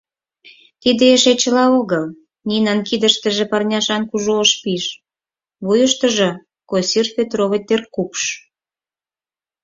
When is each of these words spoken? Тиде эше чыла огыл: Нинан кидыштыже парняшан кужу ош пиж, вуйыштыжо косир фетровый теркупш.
Тиде 0.81 1.05
эше 1.15 1.33
чыла 1.41 1.65
огыл: 1.79 2.05
Нинан 2.47 2.79
кидыштыже 2.87 3.45
парняшан 3.51 4.01
кужу 4.09 4.33
ош 4.43 4.51
пиж, 4.63 4.85
вуйыштыжо 5.65 6.29
косир 6.69 7.05
фетровый 7.15 7.61
теркупш. 7.67 8.21